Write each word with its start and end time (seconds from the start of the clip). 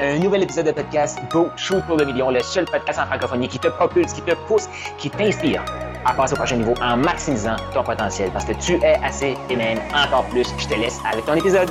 Un 0.00 0.18
nouvel 0.18 0.42
épisode 0.42 0.66
de 0.66 0.72
podcast 0.72 1.20
Go 1.30 1.50
Shoot 1.56 1.80
pour 1.86 1.96
le 1.96 2.04
million, 2.04 2.28
le 2.28 2.42
seul 2.42 2.64
podcast 2.64 2.98
en 2.98 3.06
francophonie 3.06 3.46
qui 3.46 3.60
te 3.60 3.68
propulse, 3.68 4.12
qui 4.12 4.22
te 4.22 4.34
pousse, 4.48 4.64
qui 4.98 5.08
t'inspire 5.08 5.64
à 6.04 6.12
passer 6.12 6.32
au 6.32 6.36
prochain 6.36 6.56
niveau 6.56 6.74
en 6.82 6.96
maximisant 6.96 7.54
ton 7.72 7.84
potentiel 7.84 8.28
parce 8.32 8.44
que 8.44 8.54
tu 8.54 8.72
es 8.82 8.96
assez 9.04 9.36
et 9.48 9.56
encore 9.94 10.26
plus. 10.30 10.48
Je 10.58 10.66
te 10.66 10.74
laisse 10.74 10.98
avec 11.08 11.24
ton 11.24 11.34
épisode. 11.34 11.70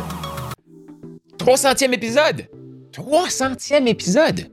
300e 1.37 1.91
épisode! 1.91 2.47
300e 2.93 3.87
épisode! 3.87 4.49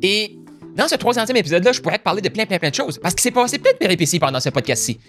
Et 0.00 0.38
dans 0.76 0.86
ce 0.86 0.94
300e 0.94 1.34
épisode-là, 1.34 1.72
je 1.72 1.80
pourrais 1.80 1.98
te 1.98 2.04
parler 2.04 2.22
de 2.22 2.28
plein, 2.28 2.46
plein, 2.46 2.60
plein 2.60 2.70
de 2.70 2.74
choses 2.76 3.00
parce 3.00 3.16
qu'il 3.16 3.22
s'est 3.22 3.32
passé 3.32 3.58
plein 3.58 3.72
de 3.72 3.78
péripéties 3.78 4.20
pendant 4.20 4.38
ce 4.38 4.50
podcast-ci. 4.50 5.00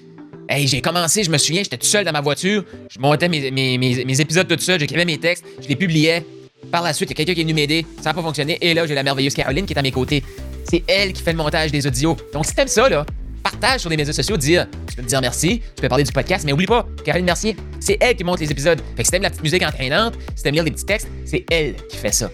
Hey, 0.49 0.65
j'ai 0.67 0.81
commencé, 0.81 1.23
je 1.23 1.29
me 1.29 1.37
souviens, 1.37 1.61
j'étais 1.61 1.77
tout 1.77 1.85
seul 1.85 2.03
dans 2.03 2.11
ma 2.11 2.21
voiture, 2.21 2.65
je 2.89 2.99
montais 2.99 3.29
mes, 3.29 3.51
mes 3.51 4.19
épisodes 4.19 4.47
tout 4.47 4.57
seul, 4.57 4.79
j'écrivais 4.79 5.05
mes 5.05 5.19
textes, 5.19 5.45
je 5.61 5.67
les 5.67 5.75
publiais. 5.75 6.25
Par 6.71 6.81
la 6.81 6.93
suite, 6.93 7.09
il 7.09 7.13
y 7.13 7.15
a 7.15 7.17
quelqu'un 7.17 7.33
qui 7.33 7.41
est 7.41 7.43
venu 7.43 7.53
m'aider, 7.53 7.85
ça 7.97 8.09
n'a 8.09 8.13
pas 8.13 8.21
fonctionné, 8.21 8.57
et 8.61 8.73
là, 8.73 8.87
j'ai 8.87 8.95
la 8.95 9.03
merveilleuse 9.03 9.33
Caroline 9.33 9.65
qui 9.65 9.73
est 9.73 9.79
à 9.79 9.81
mes 9.81 9.91
côtés. 9.91 10.23
C'est 10.69 10.83
elle 10.87 11.13
qui 11.13 11.21
fait 11.21 11.31
le 11.31 11.37
montage 11.37 11.71
des 11.71 11.85
audios. 11.85 12.17
Donc, 12.33 12.45
si 12.45 12.55
t'aimes 12.55 12.67
ça, 12.67 12.89
là, 12.89 13.05
partage 13.43 13.81
sur 13.81 13.89
les 13.89 13.97
médias 13.97 14.13
sociaux, 14.13 14.37
dire, 14.37 14.67
tu 14.87 14.95
peux 14.95 15.01
me 15.01 15.07
dire 15.07 15.21
merci, 15.21 15.61
tu 15.75 15.81
peux 15.81 15.89
parler 15.89 16.03
du 16.03 16.11
podcast, 16.11 16.45
mais 16.45 16.53
oublie 16.53 16.65
pas, 16.65 16.87
Caroline 17.03 17.25
Mercier, 17.25 17.55
c'est 17.79 17.97
elle 17.99 18.15
qui 18.15 18.23
monte 18.23 18.39
les 18.39 18.51
épisodes. 18.51 18.81
Fait 18.95 19.03
que 19.03 19.03
si 19.03 19.11
t'aimes 19.11 19.23
la 19.23 19.29
petite 19.29 19.43
musique 19.43 19.63
entraînante, 19.63 20.15
si 20.35 20.43
t'aimes 20.43 20.55
lire 20.55 20.63
des 20.63 20.71
petits 20.71 20.85
textes, 20.85 21.07
c'est 21.25 21.45
elle 21.51 21.75
qui 21.89 21.97
fait 21.97 22.13
ça. 22.13 22.31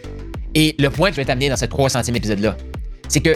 Et 0.55 0.75
le 0.79 0.89
point 0.89 1.09
que 1.09 1.15
je 1.15 1.21
vais 1.21 1.25
t'amener 1.25 1.49
dans 1.49 1.57
ce 1.57 1.65
300e 1.65 2.15
épisode-là, 2.15 2.55
c'est 3.07 3.21
que, 3.21 3.35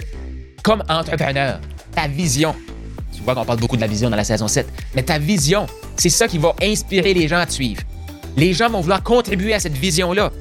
comme 0.64 0.84
entrepreneur, 0.88 1.60
ta 1.94 2.08
vision, 2.08 2.56
tu 3.16 3.22
vois 3.24 3.36
qu'on 3.36 3.46
parle 3.46 3.60
beaucoup 3.60 3.76
de 3.76 3.82
la 3.82 3.88
vision 3.88 4.10
dans 4.10 4.16
la 4.16 4.24
saison 4.24 4.48
7, 4.48 4.68
mais 4.96 5.04
ta 5.04 5.20
vision, 5.20 5.68
c'est 5.98 6.10
ça 6.10 6.28
qui 6.28 6.38
va 6.38 6.56
inspirer 6.62 7.14
les 7.14 7.28
gens 7.28 7.38
à 7.38 7.46
te 7.46 7.54
suivre. 7.54 7.82
Les 8.36 8.54
gens 8.54 8.70
vont 8.70 8.82
vouloir 8.82 9.04
contribuer 9.04 9.54
à 9.54 9.60
cette 9.60 9.78
vision-là. 9.78 10.32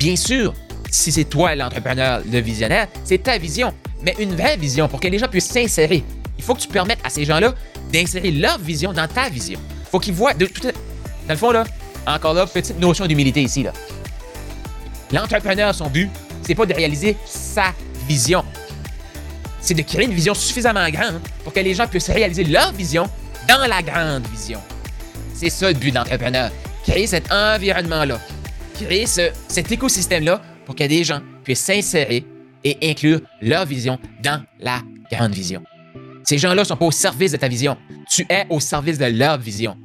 Bien 0.00 0.16
sûr, 0.16 0.54
si 0.90 1.12
c'est 1.12 1.24
toi 1.24 1.54
l'entrepreneur, 1.54 2.22
le 2.24 2.40
visionnaire, 2.40 2.88
c'est 3.04 3.22
ta 3.22 3.36
vision, 3.36 3.74
mais 4.02 4.14
une 4.18 4.34
vraie 4.34 4.56
vision 4.56 4.88
pour 4.88 4.98
que 4.98 5.06
les 5.08 5.18
gens 5.18 5.28
puissent 5.28 5.50
s'insérer. 5.50 6.02
Il 6.38 6.42
faut 6.42 6.54
que 6.54 6.60
tu 6.60 6.68
permettes 6.68 7.00
à 7.04 7.10
ces 7.10 7.26
gens-là 7.26 7.52
d'insérer 7.92 8.30
leur 8.30 8.58
vision 8.58 8.94
dans 8.94 9.06
ta 9.06 9.28
vision. 9.28 9.60
Il 9.68 9.90
faut 9.90 9.98
qu'ils 9.98 10.14
voient. 10.14 10.32
De, 10.32 10.46
tout, 10.46 10.62
dans 10.62 10.70
le 11.28 11.36
fond, 11.36 11.50
là, 11.50 11.64
encore 12.06 12.32
là, 12.32 12.46
petite 12.46 12.80
notion 12.80 13.06
d'humilité 13.06 13.42
ici. 13.42 13.62
Là. 13.62 13.74
L'entrepreneur, 15.12 15.74
son 15.74 15.90
but, 15.90 16.08
c'est 16.46 16.54
pas 16.54 16.64
de 16.64 16.72
réaliser 16.72 17.18
sa 17.26 17.74
vision. 18.08 18.42
C'est 19.60 19.74
de 19.74 19.82
créer 19.82 20.06
une 20.06 20.14
vision 20.14 20.32
suffisamment 20.32 20.88
grande 20.88 21.20
pour 21.44 21.52
que 21.52 21.60
les 21.60 21.74
gens 21.74 21.86
puissent 21.86 22.08
réaliser 22.08 22.44
leur 22.44 22.72
vision 22.72 23.06
dans 23.46 23.68
la 23.68 23.82
grande 23.82 24.26
vision. 24.28 24.60
C'est 25.34 25.50
ça 25.50 25.68
le 25.68 25.74
but 25.74 25.90
de 25.90 25.96
l'entrepreneur. 25.96 26.50
Créer 26.86 27.06
cet 27.06 27.30
environnement-là. 27.30 28.18
Créer 28.80 29.06
ce, 29.06 29.30
cet 29.46 29.70
écosystème-là 29.70 30.40
pour 30.64 30.74
que 30.74 30.84
des 30.84 31.04
gens 31.04 31.20
puissent 31.44 31.60
s'insérer 31.60 32.24
et 32.64 32.78
inclure 32.82 33.20
leur 33.42 33.66
vision 33.66 33.98
dans 34.22 34.42
la 34.58 34.80
grande 35.12 35.34
vision. 35.34 35.62
Ces 36.24 36.38
gens-là 36.38 36.62
ne 36.62 36.64
sont 36.64 36.76
pas 36.76 36.86
au 36.86 36.90
service 36.90 37.32
de 37.32 37.36
ta 37.36 37.48
vision. 37.48 37.76
Tu 38.10 38.24
es 38.30 38.46
au 38.48 38.58
service 38.58 38.96
de 38.96 39.04
leur 39.04 39.38
vision. 39.38 39.76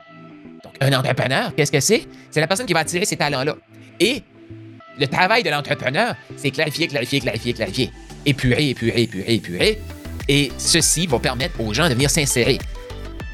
Donc, 0.63 0.75
un 0.79 0.93
entrepreneur, 0.93 1.53
qu'est-ce 1.55 1.73
que 1.73 1.79
c'est? 1.81 2.07
C'est 2.31 2.39
la 2.39 2.47
personne 2.47 2.65
qui 2.65 2.73
va 2.73 2.79
attirer 2.79 3.03
ces 3.03 3.17
talents-là. 3.17 3.55
Et 3.99 4.23
le 4.97 5.07
travail 5.07 5.43
de 5.43 5.49
l'entrepreneur, 5.49 6.15
c'est 6.37 6.51
clarifier, 6.51 6.87
clarifier, 6.87 7.19
clarifier, 7.19 7.53
clarifier. 7.53 7.91
Épurer, 8.25 8.69
épurer, 8.69 9.01
épurer, 9.01 9.33
épurer. 9.33 9.81
Et 10.29 10.53
ceci 10.57 11.05
va 11.05 11.19
permettre 11.19 11.59
aux 11.59 11.73
gens 11.73 11.89
de 11.89 11.93
venir 11.95 12.09
s'insérer. 12.09 12.59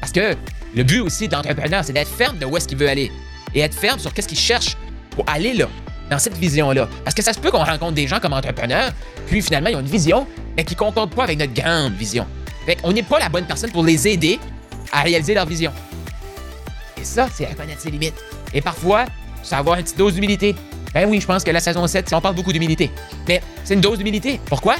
Parce 0.00 0.12
que 0.12 0.34
le 0.74 0.82
but 0.82 1.00
aussi 1.00 1.28
de 1.28 1.34
l'entrepreneur, 1.34 1.84
c'est 1.84 1.92
d'être 1.92 2.10
ferme 2.10 2.38
de 2.38 2.46
où 2.46 2.56
est-ce 2.56 2.66
qu'il 2.66 2.78
veut 2.78 2.88
aller. 2.88 3.12
Et 3.54 3.60
être 3.60 3.78
ferme 3.78 4.00
sur 4.00 4.12
qu'est-ce 4.12 4.28
qu'il 4.28 4.38
cherche 4.38 4.76
pour 5.14 5.24
aller 5.28 5.54
là, 5.54 5.66
dans 6.10 6.18
cette 6.18 6.36
vision-là. 6.36 6.88
Parce 7.04 7.14
que 7.14 7.22
ça 7.22 7.32
se 7.32 7.38
peut 7.38 7.50
qu'on 7.50 7.64
rencontre 7.64 7.92
des 7.92 8.06
gens 8.06 8.20
comme 8.20 8.32
entrepreneurs, 8.32 8.92
puis 9.26 9.42
finalement, 9.42 9.70
ils 9.70 9.76
ont 9.76 9.80
une 9.80 9.86
vision, 9.86 10.26
mais 10.56 10.64
qui 10.64 10.74
ne 10.74 10.78
concorde 10.78 11.14
pas 11.14 11.24
avec 11.24 11.38
notre 11.38 11.54
grande 11.54 11.94
vision. 11.94 12.26
Fait 12.66 12.76
qu'on 12.76 12.92
n'est 12.92 13.02
pas 13.02 13.18
la 13.18 13.28
bonne 13.28 13.44
personne 13.44 13.70
pour 13.70 13.84
les 13.84 14.06
aider 14.08 14.38
à 14.92 15.02
réaliser 15.02 15.34
leur 15.34 15.46
vision. 15.46 15.72
Et 17.00 17.04
ça, 17.04 17.28
c'est 17.32 17.46
reconnaître 17.46 17.80
ses 17.80 17.90
limites. 17.90 18.14
Et 18.54 18.60
parfois, 18.60 19.06
c'est 19.42 19.56
avoir 19.56 19.76
une 19.76 19.82
petite 19.82 19.98
dose 19.98 20.14
d'humilité. 20.14 20.54
Ben 20.94 21.08
oui, 21.08 21.20
je 21.20 21.26
pense 21.26 21.42
que 21.42 21.50
la 21.50 21.60
saison 21.60 21.86
7, 21.86 22.12
on 22.12 22.20
parle 22.20 22.34
beaucoup 22.34 22.52
d'humilité. 22.52 22.90
Mais 23.26 23.42
c'est 23.64 23.74
une 23.74 23.80
dose 23.80 23.98
d'humilité. 23.98 24.40
Pourquoi? 24.44 24.76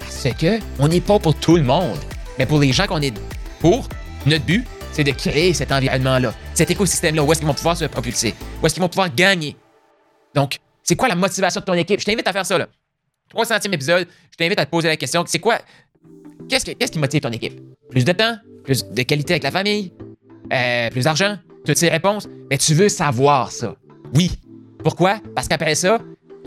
Parce 0.00 0.34
que 0.36 0.58
on 0.78 0.88
n'est 0.88 1.00
pas 1.00 1.18
pour 1.18 1.34
tout 1.34 1.56
le 1.56 1.62
monde. 1.62 1.98
Mais 2.38 2.46
pour 2.46 2.58
les 2.58 2.72
gens 2.72 2.86
qu'on 2.86 3.02
est 3.02 3.14
pour, 3.60 3.88
notre 4.24 4.44
but, 4.44 4.66
c'est 4.96 5.04
de 5.04 5.10
créer 5.10 5.52
cet 5.52 5.72
environnement-là, 5.72 6.32
cet 6.54 6.70
écosystème-là, 6.70 7.22
où 7.22 7.30
est-ce 7.30 7.40
qu'ils 7.40 7.46
vont 7.46 7.52
pouvoir 7.52 7.76
se 7.76 7.84
propulser, 7.84 8.34
où 8.62 8.66
est-ce 8.66 8.72
qu'ils 8.72 8.82
vont 8.82 8.88
pouvoir 8.88 9.14
gagner. 9.14 9.54
Donc, 10.34 10.56
c'est 10.82 10.96
quoi 10.96 11.06
la 11.06 11.14
motivation 11.14 11.60
de 11.60 11.66
ton 11.66 11.74
équipe? 11.74 12.00
Je 12.00 12.06
t'invite 12.06 12.26
à 12.26 12.32
faire 12.32 12.46
ça, 12.46 12.56
là. 12.56 12.66
300e 13.34 13.74
épisode, 13.74 14.08
je 14.30 14.36
t'invite 14.38 14.58
à 14.58 14.64
te 14.64 14.70
poser 14.70 14.88
la 14.88 14.96
question, 14.96 15.22
c'est 15.26 15.38
quoi? 15.38 15.58
Qu'est-ce, 16.48 16.64
qui 16.64 16.98
motive 16.98 17.20
ton 17.20 17.30
équipe? 17.30 17.60
Plus 17.90 18.06
de 18.06 18.12
temps? 18.12 18.36
Plus 18.64 18.86
de 18.88 19.02
qualité 19.02 19.34
avec 19.34 19.42
la 19.42 19.50
famille? 19.50 19.92
Euh, 20.50 20.88
plus 20.88 21.04
d'argent? 21.04 21.36
Toutes 21.66 21.76
ces 21.76 21.90
réponses? 21.90 22.26
Mais 22.50 22.56
tu 22.56 22.72
veux 22.72 22.88
savoir 22.88 23.52
ça. 23.52 23.76
Oui. 24.14 24.30
Pourquoi? 24.82 25.20
Parce 25.34 25.46
qu'après 25.46 25.74
ça, 25.74 25.98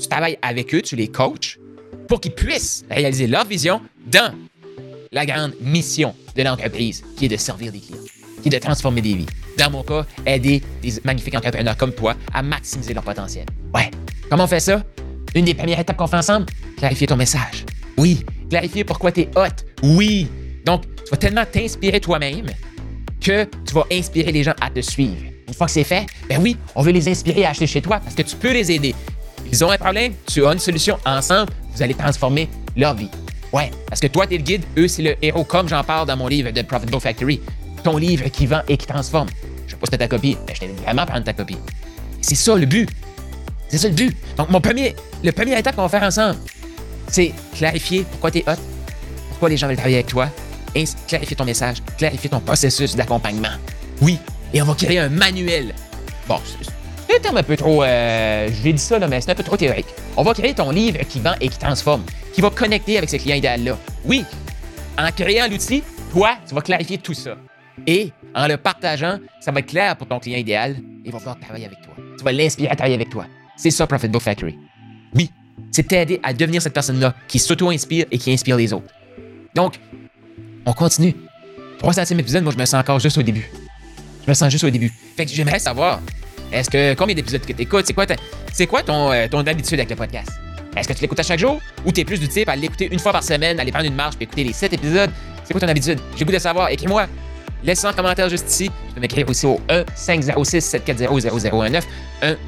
tu 0.01 0.07
travailles 0.07 0.39
avec 0.41 0.73
eux, 0.73 0.81
tu 0.81 0.95
les 0.95 1.09
coaches 1.09 1.59
pour 2.07 2.19
qu'ils 2.19 2.33
puissent 2.33 2.83
réaliser 2.89 3.27
leur 3.27 3.45
vision 3.45 3.79
dans 4.07 4.33
la 5.11 5.27
grande 5.27 5.53
mission 5.61 6.15
de 6.35 6.41
l'entreprise, 6.41 7.03
qui 7.15 7.25
est 7.25 7.29
de 7.29 7.37
servir 7.37 7.71
des 7.71 7.79
clients, 7.79 7.99
qui 8.41 8.49
de 8.49 8.57
transformer 8.57 9.01
des 9.01 9.15
vies. 9.15 9.25
Dans 9.57 9.69
mon 9.69 9.83
cas, 9.83 10.05
aider 10.25 10.61
des 10.81 10.93
magnifiques 11.03 11.35
entrepreneurs 11.35 11.77
comme 11.77 11.93
toi 11.93 12.15
à 12.33 12.41
maximiser 12.41 12.93
leur 12.93 13.03
potentiel. 13.03 13.45
Ouais. 13.73 13.91
Comment 14.29 14.45
on 14.45 14.47
fait 14.47 14.59
ça? 14.59 14.83
Une 15.35 15.45
des 15.45 15.53
premières 15.53 15.79
étapes 15.79 15.97
qu'on 15.97 16.07
fait 16.07 16.17
ensemble, 16.17 16.45
clarifier 16.77 17.07
ton 17.07 17.15
message. 17.15 17.65
Oui. 17.97 18.25
Clarifier 18.49 18.83
pourquoi 18.83 19.11
tu 19.11 19.21
es 19.21 19.29
hot. 19.35 19.63
Oui. 19.83 20.27
Donc, 20.65 20.83
tu 21.03 21.11
vas 21.11 21.17
tellement 21.17 21.45
t'inspirer 21.45 21.99
toi-même 21.99 22.47
que 23.21 23.45
tu 23.65 23.73
vas 23.73 23.85
inspirer 23.91 24.31
les 24.31 24.43
gens 24.43 24.55
à 24.61 24.69
te 24.69 24.79
suivre. 24.81 25.23
Une 25.47 25.53
fois 25.53 25.67
que 25.67 25.73
c'est 25.73 25.83
fait, 25.83 26.05
ben 26.27 26.39
oui, 26.41 26.57
on 26.75 26.81
veut 26.81 26.91
les 26.91 27.07
inspirer 27.09 27.45
à 27.45 27.49
acheter 27.49 27.67
chez 27.67 27.81
toi 27.81 27.99
parce 27.99 28.15
que 28.15 28.21
tu 28.21 28.35
peux 28.35 28.53
les 28.53 28.71
aider. 28.71 28.95
Ils 29.51 29.63
ont 29.63 29.71
un 29.71 29.77
problème, 29.77 30.13
tu 30.27 30.45
as 30.45 30.53
une 30.53 30.59
solution. 30.59 30.97
Ensemble, 31.05 31.51
vous 31.73 31.81
allez 31.81 31.95
transformer 31.95 32.47
leur 32.75 32.93
vie. 32.93 33.09
Ouais, 33.51 33.71
parce 33.87 33.99
que 33.99 34.07
toi, 34.07 34.27
tu 34.27 34.35
es 34.35 34.37
le 34.37 34.43
guide, 34.43 34.63
eux, 34.77 34.87
c'est 34.87 35.01
le 35.01 35.15
héros, 35.23 35.43
comme 35.43 35.67
j'en 35.67 35.83
parle 35.83 36.07
dans 36.07 36.15
mon 36.15 36.27
livre 36.27 36.51
de 36.51 36.61
Profitable 36.61 36.99
Factory. 36.99 37.41
Ton 37.83 37.97
livre 37.97 38.27
qui 38.29 38.45
vend 38.45 38.61
et 38.67 38.77
qui 38.77 38.85
transforme. 38.85 39.29
Je 39.65 39.71
sais 39.71 39.77
pas 39.77 39.87
si 39.91 39.97
ta 39.97 40.07
copie, 40.07 40.37
mais 40.47 40.55
je 40.55 40.61
t'invite 40.61 40.81
vraiment 40.81 41.05
prendre 41.05 41.23
ta 41.23 41.33
copie. 41.33 41.57
C'est 42.21 42.35
ça 42.35 42.55
le 42.55 42.65
but. 42.65 42.89
C'est 43.69 43.77
ça 43.77 43.87
le 43.87 43.93
but. 43.93 44.15
Donc, 44.37 44.49
mon 44.49 44.59
premier, 44.59 44.95
le 45.23 45.31
premier 45.31 45.57
étape 45.57 45.75
qu'on 45.75 45.83
va 45.83 45.89
faire 45.89 46.03
ensemble, 46.03 46.37
c'est 47.07 47.33
clarifier 47.55 48.05
pourquoi 48.09 48.31
tu 48.31 48.39
es 48.39 48.43
hot, 48.47 48.59
pourquoi 49.29 49.49
les 49.49 49.57
gens 49.57 49.67
veulent 49.67 49.75
travailler 49.77 49.97
avec 49.97 50.07
toi, 50.07 50.29
et 50.75 50.85
clarifier 51.07 51.35
ton 51.35 51.45
message, 51.45 51.77
clarifier 51.97 52.29
ton 52.29 52.39
processus 52.39 52.95
d'accompagnement. 52.95 53.49
Oui, 54.01 54.17
et 54.53 54.61
on 54.61 54.65
va 54.65 54.73
créer 54.73 54.99
un 54.99 55.09
manuel. 55.09 55.73
Bon, 56.27 56.39
c'est 57.07 57.15
un 57.15 57.19
terme 57.19 57.37
un 57.37 57.43
peu 57.43 57.57
trop. 57.57 57.83
Euh, 57.83 58.49
je 58.51 58.63
l'ai 58.63 58.73
dit 58.73 58.81
ça, 58.81 58.99
mais 59.07 59.21
c'est 59.21 59.31
un 59.31 59.35
peu 59.35 59.43
trop 59.43 59.57
théorique. 59.57 59.87
On 60.15 60.23
va 60.23 60.33
créer 60.33 60.53
ton 60.53 60.71
livre 60.71 60.99
qui 61.07 61.19
vend 61.19 61.33
et 61.41 61.49
qui 61.49 61.57
transforme, 61.57 62.03
qui 62.33 62.41
va 62.41 62.49
connecter 62.49 62.97
avec 62.97 63.09
ce 63.09 63.17
client 63.17 63.35
idéal-là. 63.35 63.77
Oui, 64.05 64.25
en 64.97 65.11
créant 65.11 65.47
l'outil, 65.47 65.83
toi, 66.11 66.37
tu 66.47 66.53
vas 66.53 66.61
clarifier 66.61 66.97
tout 66.97 67.13
ça. 67.13 67.35
Et 67.87 68.11
en 68.35 68.47
le 68.47 68.57
partageant, 68.57 69.19
ça 69.39 69.51
va 69.51 69.59
être 69.59 69.67
clair 69.67 69.95
pour 69.95 70.07
ton 70.07 70.19
client 70.19 70.37
idéal 70.37 70.71
et 70.71 71.07
il 71.07 71.11
va 71.11 71.17
vouloir 71.17 71.39
travailler 71.39 71.65
avec 71.65 71.81
toi. 71.81 71.93
Tu 72.17 72.23
vas 72.23 72.31
l'inspirer 72.31 72.69
à 72.69 72.75
travailler 72.75 72.95
avec 72.95 73.09
toi. 73.09 73.25
C'est 73.55 73.71
ça, 73.71 73.87
Profit 73.87 74.07
Book 74.07 74.21
Factory. 74.21 74.57
Oui, 75.15 75.31
c'est 75.71 75.87
t'aider 75.87 76.19
à 76.23 76.33
devenir 76.33 76.61
cette 76.61 76.73
personne-là 76.73 77.15
qui 77.27 77.39
s'auto-inspire 77.39 78.05
et 78.11 78.17
qui 78.17 78.31
inspire 78.31 78.57
les 78.57 78.73
autres. 78.73 78.87
Donc, 79.55 79.79
on 80.65 80.73
continue. 80.73 81.15
300e 81.81 82.19
épisode, 82.19 82.43
moi, 82.43 82.53
je 82.53 82.57
me 82.57 82.65
sens 82.65 82.79
encore 82.79 82.99
juste 82.99 83.17
au 83.17 83.23
début. 83.23 83.49
Je 84.25 84.29
me 84.29 84.33
sens 84.33 84.51
juste 84.51 84.63
au 84.63 84.69
début. 84.69 84.91
Fait 85.15 85.25
que 85.25 85.31
j'aimerais 85.31 85.59
savoir, 85.59 86.01
est-ce 86.51 86.69
que 86.69 86.93
combien 86.93 87.15
d'épisodes 87.15 87.41
que 87.41 87.53
tu 87.53 87.61
écoutes? 87.61 87.85
C'est 88.53 88.67
quoi, 88.67 88.83
ton, 88.83 89.11
euh, 89.11 89.27
ton 89.27 89.39
habitude 89.39 89.79
avec 89.79 89.89
le 89.89 89.95
podcast? 89.95 90.31
Est-ce 90.75 90.87
que 90.87 90.93
tu 90.93 91.01
l'écoutes 91.01 91.19
à 91.19 91.23
chaque 91.23 91.39
jour 91.39 91.59
ou 91.85 91.91
tu 91.91 92.01
es 92.01 92.05
plus 92.05 92.19
du 92.19 92.27
type 92.27 92.47
à 92.49 92.55
l'écouter 92.55 92.89
une 92.91 92.99
fois 92.99 93.11
par 93.11 93.23
semaine, 93.23 93.59
aller 93.59 93.71
prendre 93.71 93.87
une 93.87 93.95
marche 93.95 94.15
puis 94.15 94.25
écouter 94.25 94.43
les 94.43 94.53
7 94.53 94.73
épisodes? 94.73 95.09
C'est 95.43 95.53
quoi 95.53 95.61
ton 95.61 95.67
habitude? 95.67 95.99
J'ai 96.15 96.25
goût 96.25 96.31
de 96.31 96.39
savoir. 96.39 96.69
Écris-moi. 96.69 97.07
Laisse 97.63 97.83
un 97.83 97.93
commentaire 97.93 98.29
juste 98.29 98.49
ici. 98.49 98.71
Tu 98.87 98.93
peux 98.93 99.01
m'écrire 99.01 99.27
aussi 99.29 99.45
au 99.45 99.59
1-506-740-0019. 99.67 101.83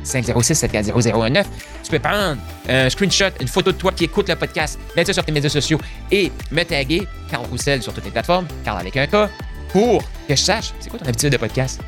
1-506-740-0019. 0.03 1.45
Tu 1.83 1.91
peux 1.91 1.99
prendre 1.99 2.37
un 2.69 2.89
screenshot, 2.89 3.29
une 3.39 3.47
photo 3.47 3.71
de 3.71 3.77
toi 3.77 3.91
qui 3.91 4.05
écoute 4.05 4.29
le 4.29 4.35
podcast, 4.35 4.79
mettre 4.95 5.07
ça 5.07 5.13
sur 5.13 5.25
tes 5.25 5.31
médias 5.31 5.49
sociaux 5.49 5.79
et 6.11 6.31
me 6.51 6.63
taguer 6.63 7.07
Carl 7.29 7.45
Roussel 7.45 7.81
sur 7.81 7.93
toutes 7.93 8.05
les 8.05 8.11
plateformes, 8.11 8.47
Carl 8.63 8.79
avec 8.79 8.95
un 8.97 9.07
K, 9.07 9.29
pour 9.69 10.03
que 10.27 10.35
je 10.35 10.41
sache 10.41 10.73
c'est 10.79 10.89
quoi 10.89 10.99
ton 10.99 11.05
habitude 11.05 11.31
de 11.31 11.37
podcast? 11.37 11.81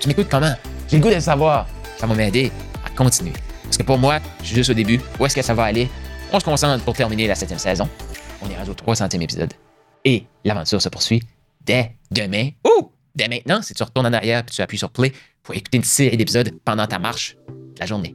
Tu 0.00 0.08
m'écoutes 0.08 0.28
comment? 0.30 0.54
J'ai 0.88 0.98
le 0.98 1.02
goût 1.02 1.10
de 1.10 1.14
le 1.14 1.20
savoir. 1.20 1.66
Ça 1.98 2.06
va 2.06 2.14
m'aider 2.14 2.52
à 2.84 2.90
continuer. 2.90 3.32
Parce 3.64 3.78
que 3.78 3.82
pour 3.82 3.98
moi, 3.98 4.20
je 4.40 4.46
suis 4.46 4.56
juste 4.56 4.70
au 4.70 4.74
début. 4.74 5.00
Où 5.18 5.26
est-ce 5.26 5.34
que 5.34 5.42
ça 5.42 5.54
va 5.54 5.64
aller? 5.64 5.88
On 6.32 6.38
se 6.38 6.44
concentre 6.44 6.84
pour 6.84 6.94
terminer 6.94 7.26
la 7.26 7.34
septième 7.34 7.58
saison. 7.58 7.88
On 8.42 8.50
est 8.50 8.56
rendu 8.56 8.70
au 8.70 8.74
300e 8.74 9.20
épisode. 9.20 9.52
Et 10.04 10.26
l'aventure 10.44 10.80
se 10.80 10.88
poursuit 10.88 11.22
dès 11.66 11.96
demain. 12.10 12.50
Ou 12.64 12.92
dès 13.14 13.28
maintenant, 13.28 13.60
si 13.60 13.74
tu 13.74 13.82
retournes 13.82 14.06
en 14.06 14.12
arrière 14.12 14.40
et 14.40 14.50
tu 14.50 14.62
appuies 14.62 14.78
sur 14.78 14.90
play 14.90 15.12
pour 15.42 15.54
écouter 15.54 15.76
une 15.76 15.84
série 15.84 16.16
d'épisodes 16.16 16.50
pendant 16.64 16.86
ta 16.86 16.98
marche 16.98 17.36
de 17.48 17.80
la 17.80 17.86
journée. 17.86 18.14